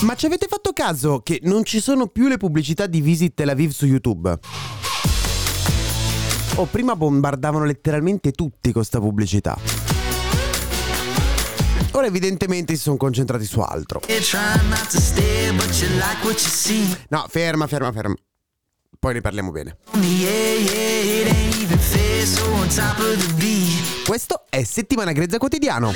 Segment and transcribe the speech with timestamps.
[0.00, 3.48] Ma ci avete fatto caso che non ci sono più le pubblicità di Visit Tel
[3.48, 4.38] Aviv su YouTube?
[6.54, 9.58] O prima bombardavano letteralmente tutti con sta pubblicità.
[11.92, 14.00] Ora evidentemente si sono concentrati su altro.
[17.08, 18.14] No, ferma, ferma, ferma.
[19.00, 19.76] Poi ne parliamo bene.
[24.04, 25.92] Questo è Settimana Grezza Quotidiano.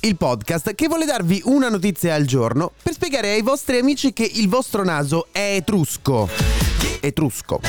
[0.00, 4.30] Il podcast che vuole darvi una notizia al giorno per spiegare ai vostri amici che
[4.34, 6.28] il vostro naso è etrusco.
[7.00, 7.60] Etrusco.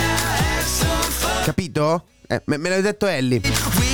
[1.45, 2.03] Capito?
[2.27, 3.92] Eh, me, me detto Ellie.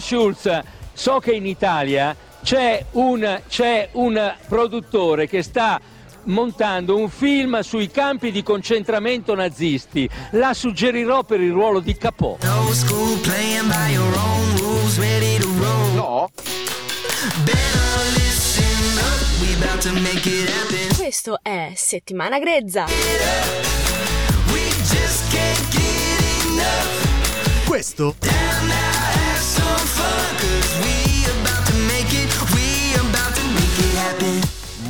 [0.00, 5.80] Schulz, so che in Italia c'è un, c'è un produttore che sta
[6.24, 10.08] montando un film sui campi di concentramento nazisti.
[10.32, 12.38] La suggerirò per il ruolo di Capò.
[15.94, 16.30] No.
[20.96, 22.86] Questo è Settimana Grezza.
[27.66, 28.14] Questo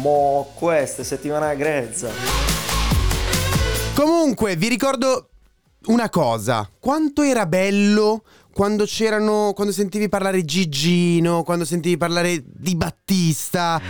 [0.05, 2.11] Mo, questa settimana grezza.
[3.95, 5.31] Comunque, vi ricordo
[5.87, 6.69] una cosa.
[6.79, 9.53] Quanto era bello quando c'erano.
[9.55, 13.81] quando sentivi parlare Gigino, quando sentivi parlare di Battista.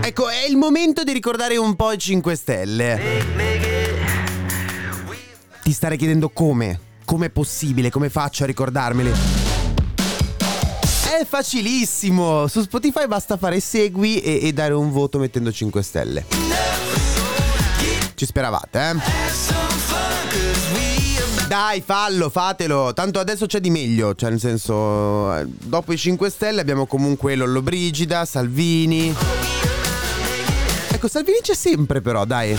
[0.00, 3.00] Ecco, è il momento di ricordare un po' i 5 Stelle.
[5.60, 6.78] Ti starei chiedendo come?
[7.04, 7.90] Com'è possibile?
[7.90, 9.39] Come faccio a ricordarmeli?
[11.24, 12.46] Facilissimo!
[12.46, 16.24] Su Spotify basta fare segui e, e dare un voto mettendo 5 stelle.
[18.14, 19.48] Ci speravate, eh?
[21.50, 22.92] Dai, fallo, fatelo.
[22.92, 24.14] Tanto adesso c'è di meglio.
[24.14, 29.12] Cioè, nel senso, eh, dopo i 5 Stelle abbiamo comunque Lollobrigida, Salvini.
[30.92, 32.56] Ecco, Salvini c'è sempre, però, dai.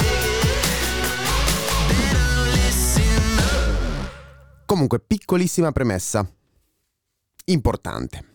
[4.65, 6.29] Comunque, piccolissima premessa.
[7.45, 8.30] Importante.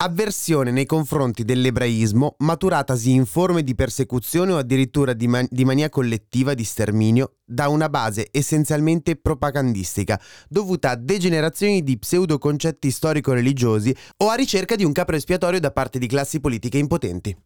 [0.00, 5.88] Avversione nei confronti dell'ebraismo maturatasi in forme di persecuzione o addirittura di, man- di, mania
[5.88, 14.28] collettiva di sterminio da una base essenzialmente propagandistica, dovuta a degenerazioni di pseudoconcetti storico-religiosi o
[14.28, 17.36] a ricerca di un capro espiatorio da parte di classi politiche impotenti.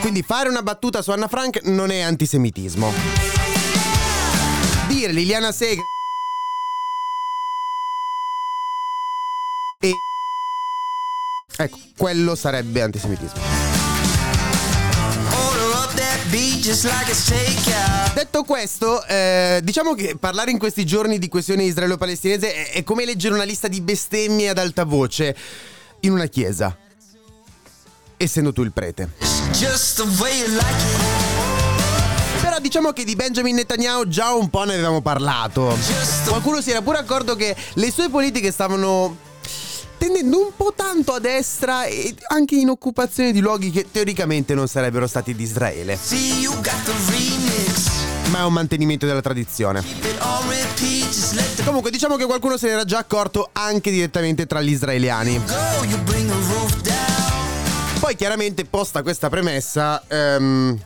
[0.00, 2.92] Quindi fare una battuta su Anna Frank non è antisemitismo.
[4.88, 5.84] Dire Liliana Segre
[11.56, 13.40] ecco, quello sarebbe antisemitismo.
[18.14, 23.04] Detto questo, eh, diciamo che parlare in questi giorni di questione israelo-palestinese è, è come
[23.04, 25.36] leggere una lista di bestemmie ad alta voce
[26.00, 26.76] in una chiesa.
[28.16, 29.10] Essendo tu il prete.
[32.40, 35.76] Però diciamo che di Benjamin Netanyahu già un po' ne avevamo parlato.
[36.26, 39.16] Qualcuno si era pure accorto che le sue politiche stavano
[40.02, 44.66] tendendo un po' tanto a destra e anche in occupazione di luoghi che teoricamente non
[44.66, 45.96] sarebbero stati di Israele.
[48.30, 49.84] Ma è un mantenimento della tradizione.
[51.64, 55.40] Comunque diciamo che qualcuno se ne era già accorto anche direttamente tra gli israeliani.
[58.00, 60.76] Poi chiaramente posta questa premessa ehm,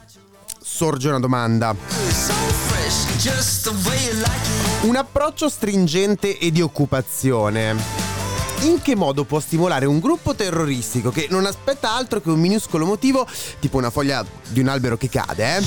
[0.61, 1.75] sorge una domanda.
[4.83, 8.06] Un approccio stringente e di occupazione
[8.61, 12.87] in che modo può stimolare un gruppo terroristico che non aspetta altro che un minuscolo
[12.87, 13.27] motivo,
[13.61, 15.63] tipo una foglia di un albero che cade, eh?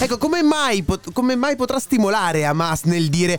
[0.00, 3.38] Ecco, come mai, pot- come mai potrà stimolare Hamas nel dire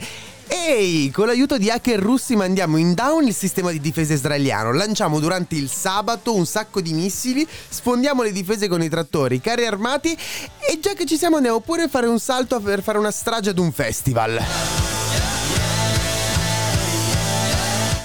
[0.51, 5.19] Ehi, con l'aiuto di hacker russi mandiamo in down il sistema di difesa israeliano, lanciamo
[5.19, 9.67] durante il sabato un sacco di missili, sfondiamo le difese con i trattori, i carri
[9.67, 13.11] armati e già che ci siamo andiamo pure a fare un salto per fare una
[13.11, 14.88] strage ad un festival.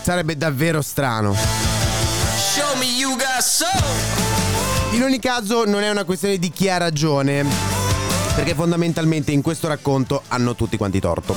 [0.05, 1.35] Sarebbe davvero strano.
[4.91, 7.43] In ogni caso non è una questione di chi ha ragione,
[8.35, 11.35] perché fondamentalmente in questo racconto hanno tutti quanti torto.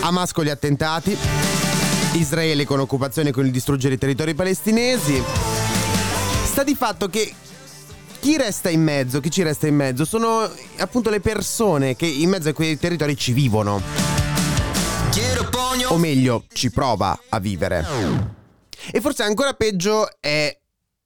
[0.00, 1.14] Hamas gli attentati,
[2.12, 5.22] Israele con occupazione con il distruggere i territori palestinesi.
[6.44, 7.34] Sta di fatto che
[8.18, 12.30] chi resta in mezzo, chi ci resta in mezzo, sono appunto le persone che in
[12.30, 14.11] mezzo a quei territori ci vivono.
[15.88, 17.84] O meglio, ci prova a vivere.
[18.90, 20.58] E forse ancora peggio è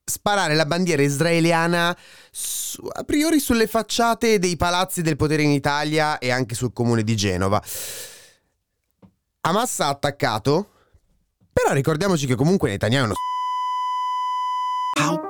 [0.04, 1.96] sparare la bandiera israeliana
[2.30, 7.02] su, a priori sulle facciate dei palazzi del potere in Italia e anche sul comune
[7.02, 7.60] di Genova.
[9.40, 10.70] Hamas ha attaccato,
[11.52, 13.14] però ricordiamoci che comunque Netanyahu è uno